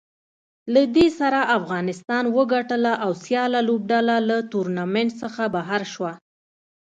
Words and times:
له 0.73 0.81
دې 0.95 1.07
سره 1.19 1.39
افغانستان 1.57 2.23
وګټله 2.37 2.93
او 3.03 3.11
سیاله 3.23 3.59
لوبډله 3.67 4.15
له 4.29 4.37
ټورنمنټ 4.51 5.11
څخه 5.21 5.43
بهر 5.55 5.81
شوه 5.93 6.11